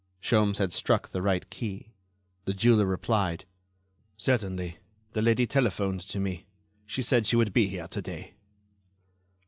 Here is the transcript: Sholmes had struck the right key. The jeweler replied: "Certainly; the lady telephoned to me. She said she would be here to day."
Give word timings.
Sholmes 0.19 0.57
had 0.57 0.73
struck 0.73 1.09
the 1.11 1.21
right 1.21 1.47
key. 1.51 1.93
The 2.45 2.55
jeweler 2.55 2.87
replied: 2.87 3.45
"Certainly; 4.17 4.79
the 5.13 5.21
lady 5.21 5.45
telephoned 5.45 5.99
to 6.07 6.19
me. 6.19 6.47
She 6.87 7.03
said 7.03 7.27
she 7.27 7.35
would 7.35 7.53
be 7.53 7.67
here 7.67 7.87
to 7.89 8.01
day." 8.01 8.33